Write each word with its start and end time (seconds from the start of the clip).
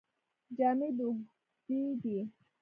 جامې 0.57 0.89
دې 0.97 1.03
اوږدې 1.07 1.81
دي. 2.01 2.17